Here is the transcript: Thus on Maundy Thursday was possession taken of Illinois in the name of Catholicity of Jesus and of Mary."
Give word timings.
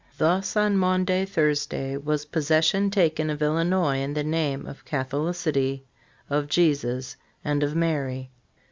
Thus 0.17 0.57
on 0.57 0.77
Maundy 0.77 1.25
Thursday 1.25 1.95
was 1.95 2.25
possession 2.25 2.89
taken 2.89 3.29
of 3.29 3.39
Illinois 3.43 3.99
in 3.99 4.15
the 4.15 4.23
name 4.23 4.65
of 4.65 4.83
Catholicity 4.83 5.85
of 6.27 6.47
Jesus 6.47 7.15
and 7.45 7.61
of 7.61 7.75
Mary." 7.75 8.31